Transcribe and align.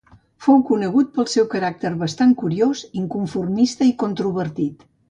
Fou 0.45 0.63
conegut 0.69 1.11
pel 1.17 1.27
seu 1.35 1.47
caràcter 1.53 1.93
bastant 2.01 2.35
curiós, 2.41 2.85
inconformista 3.05 3.93
i 3.93 3.97
controvertit. 4.07 4.87